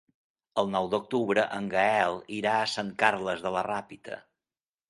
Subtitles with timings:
[0.61, 4.19] El nou d'octubre en Gaël irà a Sant Carles de la Ràpita.